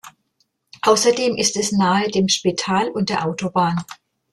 Ausserdem 0.81 1.35
ist 1.37 1.55
es 1.57 1.71
nahe 1.73 2.07
dem 2.09 2.27
Spital 2.27 2.89
und 2.89 3.09
der 3.11 3.23
Autobahn. 3.23 3.83